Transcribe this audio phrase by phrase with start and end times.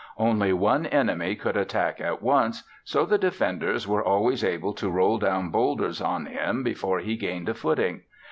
[0.17, 5.19] Only one enemy could attack at once, so the defenders were always able to roll
[5.19, 8.01] down bowlders on him before he gained a footing.